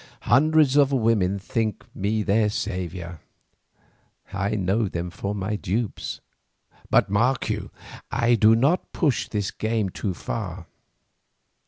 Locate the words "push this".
8.93-9.51